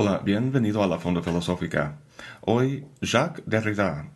[0.00, 1.96] Hola, bienvenido a la Fonda Filosófica.
[2.42, 4.08] Hoy, Jacques Derrida,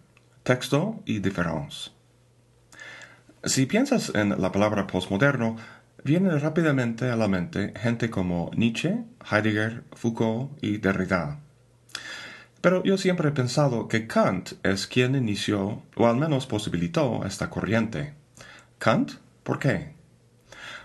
[0.45, 1.91] texto y diferencia.
[3.43, 5.57] Si piensas en la palabra postmoderno,
[6.05, 11.41] viene rápidamente a la mente gente como Nietzsche, Heidegger, Foucault y Derrida.
[12.61, 17.51] Pero yo siempre he pensado que Kant es quien inició, o al menos posibilitó, esta
[17.51, 18.15] corriente.
[18.79, 19.15] ¿Kant?
[19.43, 19.97] ¿Por qué?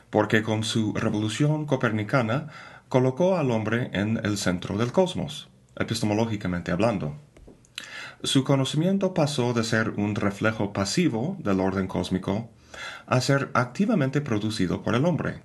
[0.10, 2.48] Porque con su revolución copernicana
[2.90, 7.16] colocó al hombre en el centro del cosmos, epistemológicamente hablando.
[8.24, 12.50] Su conocimiento pasó de ser un reflejo pasivo del orden cósmico
[13.06, 15.42] a ser activamente producido por el hombre.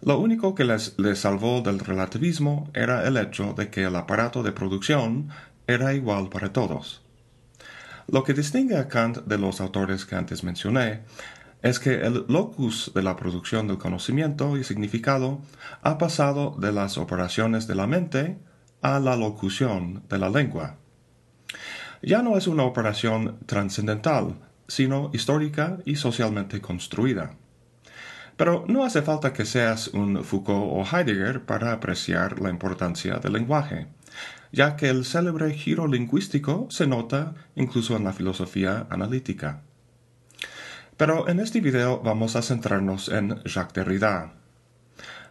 [0.00, 4.42] Lo único que les, le salvó del relativismo era el hecho de que el aparato
[4.42, 5.28] de producción
[5.66, 7.02] era igual para todos.
[8.08, 11.02] Lo que distingue a Kant de los autores que antes mencioné
[11.62, 15.40] es que el locus de la producción del conocimiento y significado
[15.82, 18.38] ha pasado de las operaciones de la mente
[18.82, 20.76] a la locución de la lengua.
[22.02, 24.34] Ya no es una operación trascendental,
[24.66, 27.36] sino histórica y socialmente construida.
[28.36, 33.34] Pero no hace falta que seas un Foucault o Heidegger para apreciar la importancia del
[33.34, 33.86] lenguaje,
[34.50, 39.62] ya que el célebre giro lingüístico se nota incluso en la filosofía analítica.
[40.96, 44.34] Pero en este video vamos a centrarnos en Jacques Derrida.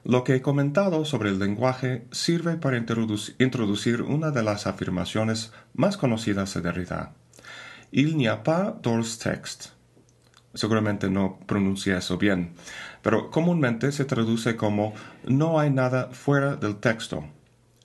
[0.04, 5.98] Lo que he comentado sobre el lenguaje sirve para introducir una de las afirmaciones más
[5.98, 7.14] conocidas de Derrida.
[7.92, 9.70] Il n'y a pas d'hors texte.
[10.54, 12.54] Seguramente no pronuncia eso bien,
[13.02, 17.26] pero comúnmente se traduce como no hay nada fuera del texto.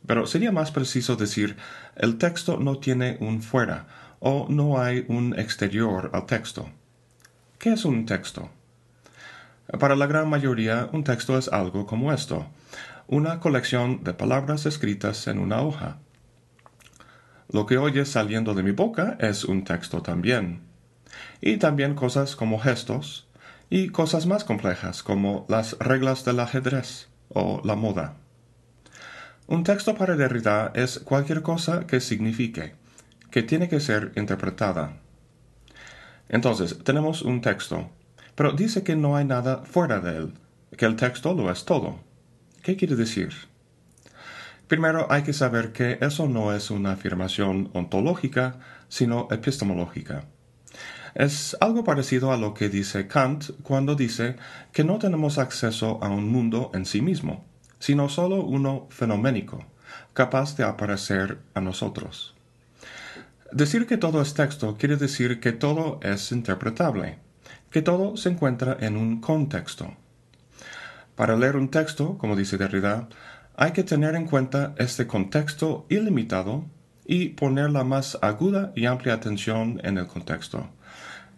[0.06, 1.56] Pero sería más preciso decir
[1.96, 3.86] el texto no tiene un fuera
[4.20, 6.70] o no hay un exterior al texto.
[7.58, 8.50] ¿Qué es un texto?
[9.80, 12.46] Para la gran mayoría, un texto es algo como esto,
[13.06, 15.96] una colección de palabras escritas en una hoja.
[17.48, 20.60] Lo que oyes saliendo de mi boca es un texto también.
[21.40, 23.26] Y también cosas como gestos,
[23.70, 28.16] y cosas más complejas como las reglas del ajedrez o la moda.
[29.46, 32.74] Un texto para Derrida es cualquier cosa que signifique,
[33.30, 34.98] que tiene que ser interpretada.
[36.28, 37.88] Entonces, tenemos un texto,
[38.34, 40.34] pero dice que no hay nada fuera de él,
[40.76, 42.00] que el texto lo es todo.
[42.62, 43.32] ¿Qué quiere decir?
[44.68, 50.24] Primero hay que saber que eso no es una afirmación ontológica, sino epistemológica.
[51.14, 54.36] Es algo parecido a lo que dice Kant cuando dice
[54.72, 57.46] que no tenemos acceso a un mundo en sí mismo,
[57.78, 59.64] sino solo uno fenoménico,
[60.12, 62.35] capaz de aparecer a nosotros.
[63.52, 67.18] Decir que todo es texto quiere decir que todo es interpretable,
[67.70, 69.94] que todo se encuentra en un contexto.
[71.14, 73.08] Para leer un texto, como dice Derrida,
[73.56, 76.64] hay que tener en cuenta este contexto ilimitado
[77.06, 80.68] y poner la más aguda y amplia atención en el contexto,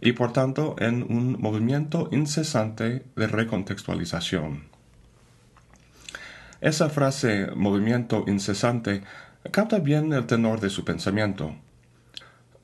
[0.00, 4.64] y por tanto en un movimiento incesante de recontextualización.
[6.62, 9.02] Esa frase movimiento incesante
[9.50, 11.54] capta bien el tenor de su pensamiento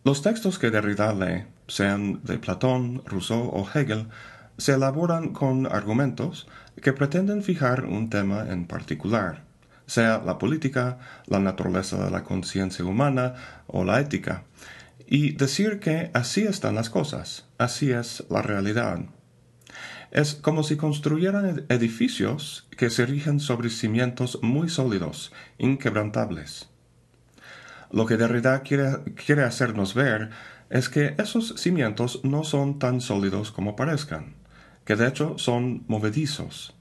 [0.04, 4.08] los textos que Derrida lee, sean de Platón, Rousseau o Hegel,
[4.58, 6.46] se elaboran con argumentos
[6.82, 9.44] que pretenden fijar un tema en particular,
[9.86, 13.34] sea la política, la naturaleza de la conciencia humana
[13.66, 14.44] o la ética,
[15.06, 19.00] y decir que así están las cosas, así es la realidad.
[20.10, 26.68] Es como si construyeran edificios que se rigen sobre cimientos muy sólidos, inquebrantables.
[27.94, 30.30] Lo que Derrida quiere, hacernos ver
[30.68, 34.34] es que esos cimientos no son tan sólidos como parezcan,
[34.84, 36.74] que de hecho son movedizos.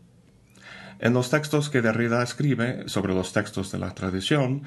[0.98, 4.64] En los textos que Derrida escribe sobre los textos de la tradición,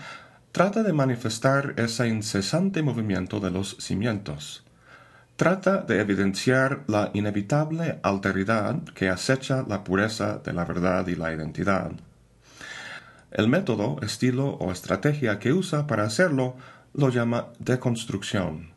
[0.52, 4.64] trata de manifestar ese incesante movimiento de los cimientos.
[5.34, 11.32] Trata de evidenciar la inevitable alteridad que acecha la pureza de la verdad y la
[11.32, 11.90] identidad.
[13.30, 16.56] El método, estilo o estrategia que usa para hacerlo
[16.94, 18.70] lo llama deconstrucción.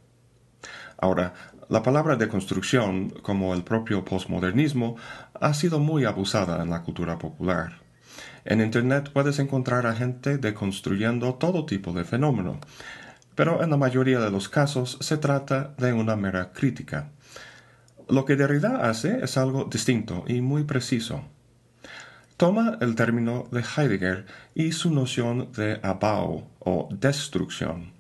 [0.97, 1.33] Ahora,
[1.69, 4.97] la palabra deconstrucción, como el propio postmodernismo,
[5.39, 7.79] ha sido muy abusada en la cultura popular.
[8.43, 12.59] En Internet puedes encontrar a gente deconstruyendo todo tipo de fenómeno,
[13.35, 17.11] pero en la mayoría de los casos se trata de una mera crítica.
[18.09, 21.23] Lo que Derrida hace es algo distinto y muy preciso
[22.39, 24.25] toma el término de Heidegger
[24.55, 27.91] y su noción de abao o destrucción.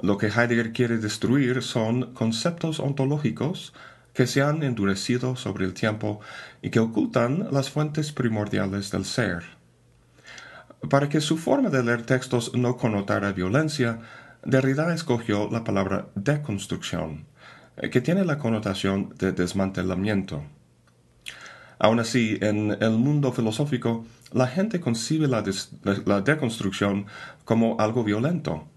[0.00, 3.74] Lo que Heidegger quiere destruir son conceptos ontológicos
[4.14, 6.20] que se han endurecido sobre el tiempo
[6.62, 9.42] y que ocultan las fuentes primordiales del ser.
[10.88, 13.98] Para que su forma de leer textos no connotara violencia,
[14.44, 17.26] Derrida escogió la palabra deconstrucción,
[17.90, 20.44] que tiene la connotación de desmantelamiento.
[21.82, 25.42] Aún así, en el mundo filosófico, la gente concibe la,
[26.20, 27.06] deconstrucción
[27.44, 28.68] como algo violento,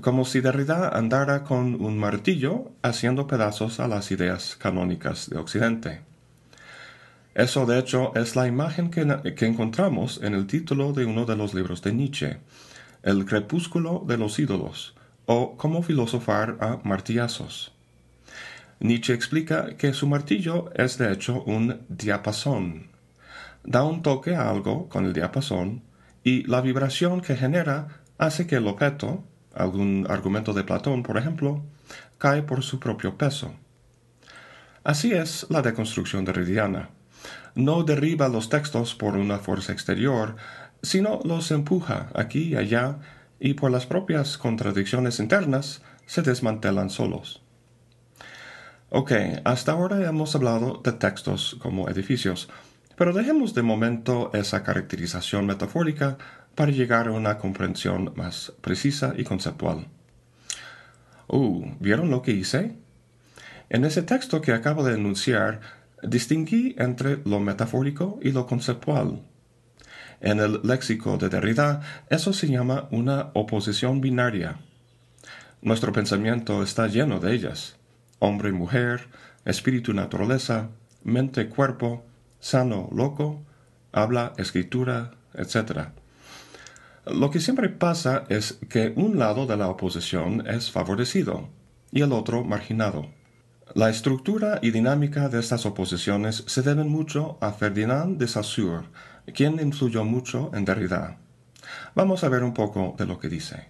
[0.00, 6.00] como si Derrida andara con un martillo haciendo pedazos a las ideas canónicas de Occidente.
[7.32, 11.36] Eso, de hecho, es la imagen que, que encontramos en el título de uno de
[11.36, 12.38] los libros de Nietzsche,
[13.04, 14.96] El crepúsculo de los ídolos,
[15.26, 17.77] o Cómo filosofar a martillazos.
[18.80, 22.88] Nietzsche explica que su martillo es de hecho un diapasón.
[23.64, 25.82] Da un toque a algo con el diapasón
[26.22, 27.88] y la vibración que genera
[28.18, 31.64] hace que el objeto, algún argumento de Platón por ejemplo,
[32.18, 33.52] cae por su propio peso.
[34.84, 36.90] Así es la deconstrucción derridiana.
[37.56, 40.36] No derriba los textos por una fuerza exterior,
[40.82, 42.98] sino los empuja aquí y allá
[43.40, 47.42] y por las propias contradicciones internas se desmantelan solos.
[48.90, 49.12] Ok,
[49.44, 52.48] hasta ahora hemos hablado de textos como edificios,
[52.96, 56.16] pero dejemos de momento esa caracterización metafórica
[56.54, 59.88] para llegar a una comprensión más precisa y conceptual.
[61.26, 62.78] Uh, ¿vieron lo que hice?
[63.68, 65.60] En ese texto que acabo de enunciar,
[66.02, 69.20] distinguí entre lo metafórico y lo conceptual.
[70.22, 74.56] En el léxico de Derrida, eso se llama una oposición binaria.
[75.60, 77.77] Nuestro pensamiento está lleno de ellas
[78.18, 79.08] hombre mujer,
[79.44, 80.68] espíritu naturaleza,
[81.04, 82.04] mente cuerpo,
[82.40, 83.42] sano loco,
[83.92, 85.88] habla escritura, etc.
[87.06, 91.48] Lo que siempre pasa es que un lado de la oposición es favorecido
[91.90, 93.08] y el otro marginado.
[93.74, 98.86] La estructura y dinámica de estas oposiciones se deben mucho a Ferdinand de Saussure,
[99.34, 101.18] quien influyó mucho en Derrida.
[101.94, 103.68] Vamos a ver un poco de lo que dice.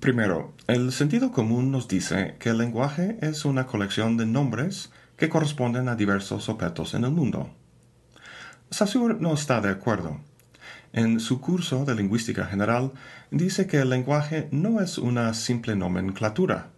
[0.00, 5.30] Primero, el sentido común nos dice que el lenguaje es una colección de nombres que
[5.30, 7.50] corresponden a diversos objetos en el mundo.
[8.70, 10.20] Saussure no está de acuerdo.
[10.92, 12.92] En su curso de lingüística general
[13.30, 16.68] dice que el lenguaje no es una simple nomenclatura.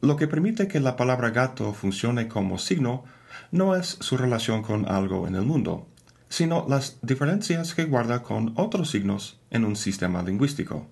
[0.00, 3.04] Lo que permite que la palabra gato funcione como signo
[3.50, 5.88] no es su relación con algo en el mundo,
[6.30, 10.86] sino las diferencias que guarda con otros signos en un sistema lingüístico.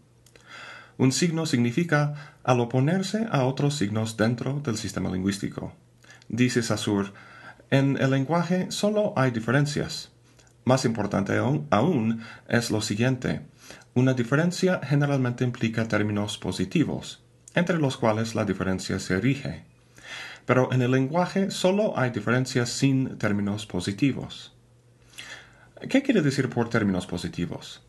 [0.99, 5.73] Un signo significa al oponerse a otros signos dentro del sistema lingüístico.
[6.29, 7.13] Dice Saussure,
[7.71, 10.11] en el lenguaje solo hay diferencias.
[10.65, 11.39] Más importante
[11.71, 13.43] aún es lo siguiente.
[13.95, 17.23] Una diferencia generalmente implica términos positivos,
[17.55, 19.65] entre los cuales la diferencia se erige.
[20.47, 24.53] Pero en el lenguaje solo hay diferencias sin términos positivos.
[25.89, 27.88] ¿Qué quiere decir por términos positivos?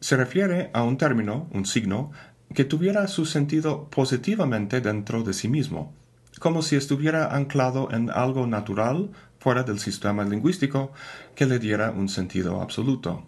[0.00, 2.10] Se refiere a un término, un signo,
[2.54, 5.94] que tuviera su sentido positivamente dentro de sí mismo,
[6.38, 10.92] como si estuviera anclado en algo natural fuera del sistema lingüístico
[11.34, 13.26] que le diera un sentido absoluto.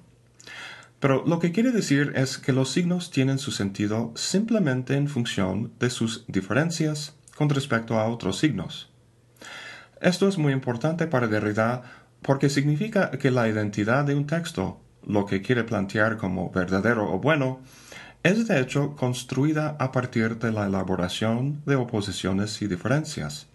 [0.99, 5.73] Pero lo que quiere decir es que los signos tienen su sentido simplemente en función
[5.81, 8.93] de sus diferencias con respecto a otros signos.
[10.01, 11.83] Esto es muy importante para Derrida
[12.23, 17.19] porque significa que la identidad de un texto, lo que quiere plantear como verdadero o
[17.19, 17.61] bueno,
[18.23, 23.47] es de hecho construida a partir de la elaboración de oposiciones y diferencias.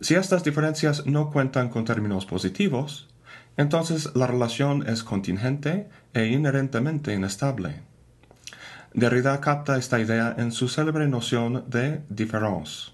[0.00, 3.08] Si estas diferencias no cuentan con términos positivos,
[3.56, 7.82] entonces la relación es contingente e inherentemente inestable.
[8.92, 12.92] Derrida capta esta idea en su célebre noción de différence.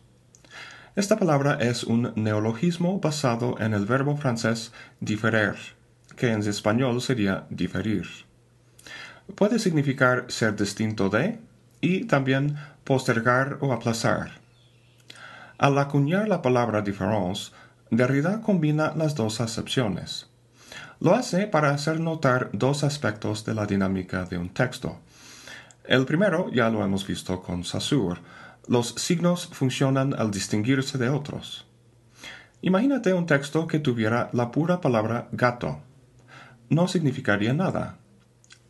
[0.97, 5.57] Esta palabra es un neologismo basado en el verbo francés différer,
[6.17, 8.07] que en español sería diferir
[9.31, 11.39] puede significar ser distinto de
[11.81, 14.33] y también postergar o aplazar.
[15.59, 17.53] Al acuñar la palabra différence,
[17.91, 20.29] Derrida combina las dos acepciones.
[21.01, 24.99] Lo hace para hacer notar dos aspectos de la dinámica de un texto.
[25.85, 28.21] El primero ya lo hemos visto con Saussure.
[28.69, 31.67] Los signos funcionan al distinguirse de otros.
[32.63, 35.81] Imagínate un texto que tuviera la pura palabra gato.
[36.71, 37.99] No significaría nada,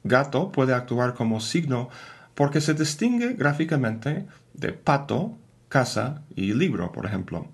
[0.03, 1.91] Gato puede actuar como signo
[2.35, 5.37] porque se distingue gráficamente de pato,
[5.69, 7.49] casa y libro, por ejemplo.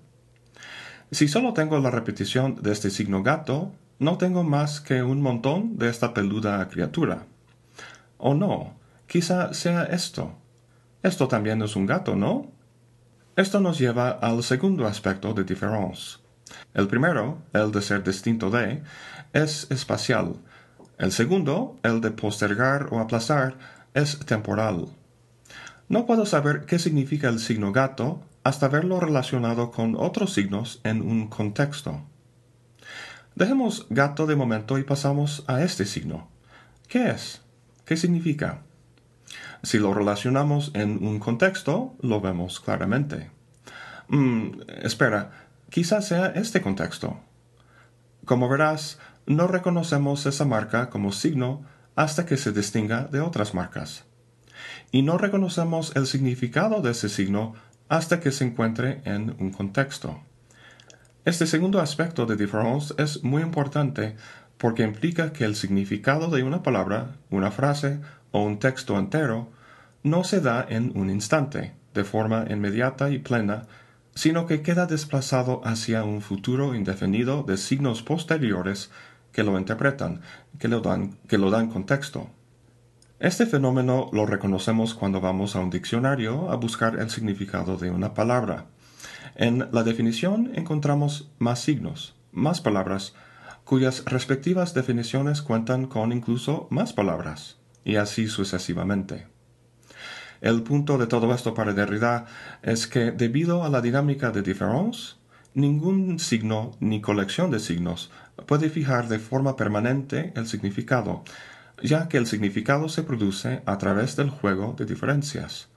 [1.11, 5.77] Si solo tengo la repetición de este signo gato, no tengo más que un montón
[5.77, 7.25] de esta peluda criatura.
[8.17, 8.75] O no,
[9.07, 10.37] quizá sea esto.
[11.03, 12.51] Esto también es un gato, ¿no?
[13.35, 16.17] Esto nos lleva al segundo aspecto de différence.
[16.73, 18.83] El primero, el de ser distinto de,
[19.33, 20.35] es espacial,
[20.97, 23.57] El segundo, el de postergar o aplazar,
[23.93, 24.87] es temporal.
[25.89, 31.01] No puedo saber qué significa el signo gato hasta verlo relacionado con otros signos en
[31.01, 32.03] un contexto.
[33.35, 36.29] Dejemos gato de momento y pasamos a este signo.
[36.87, 37.41] ¿Qué es?
[37.85, 38.63] ¿Qué significa?
[39.63, 43.29] Si lo relacionamos en un contexto, lo vemos claramente.
[44.07, 47.19] Mm, espera, quizás sea este contexto.
[48.25, 51.63] Como verás, no reconocemos esa marca como signo
[51.95, 54.05] hasta que se distinga de otras marcas.
[54.91, 57.55] Y no reconocemos el significado de ese signo
[57.89, 60.21] hasta que se encuentre en un contexto.
[61.25, 64.15] Este segundo aspecto de différence es muy importante
[64.57, 67.99] porque implica que el significado de una palabra, una frase
[68.31, 69.51] o un texto entero
[70.03, 73.63] no se da en un instante, de forma inmediata y plena,
[74.17, 78.89] sino que queda desplazado hacia un futuro indefinido de signos posteriores
[79.31, 80.21] que lo interpretan,
[80.57, 82.31] que lo dan, que lo dan contexto.
[83.19, 88.15] Este fenómeno lo reconocemos cuando vamos a un diccionario a buscar el significado de una
[88.15, 88.65] palabra.
[89.35, 93.13] En la definición encontramos más signos, más palabras,
[93.65, 99.36] cuyas respectivas definiciones cuentan con incluso más palabras, y así sucesivamente.
[100.41, 102.25] El punto de todo esto para Derrida
[102.61, 105.15] es que debido a la dinámica de différence,
[105.53, 108.11] ningún signo ni colección de signos
[108.45, 111.23] puede fijar de forma permanente el significado,
[111.81, 115.67] ya que el significado se produce a través del juego de diferencias.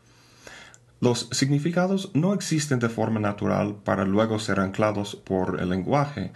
[1.00, 6.33] Los significados no existen de forma natural para luego ser anclados por el lenguaje,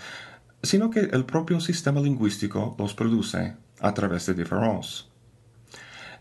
[0.62, 5.04] sino que el propio sistema lingüístico los produce a través de différence.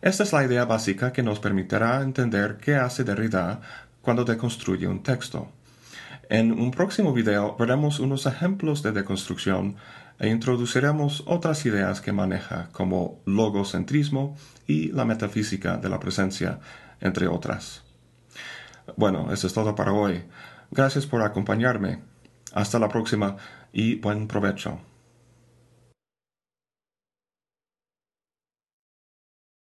[0.04, 3.62] Esta es la idea básica que nos permitirá entender qué hace Derrida
[4.02, 5.48] cuando deconstruye un texto.
[6.28, 9.78] En un próximo video veremos unos ejemplos de deconstrucción
[10.20, 14.36] e introduciremos otras ideas que maneja como logocentrismo
[14.68, 16.60] y la metafísica de la presencia,
[17.00, 17.84] entre otras.
[18.98, 20.26] Bueno, eso es todo para hoy.
[20.70, 22.02] Gracias por acompañarme.
[22.54, 23.38] Hasta la próxima
[23.72, 24.82] y buen provecho.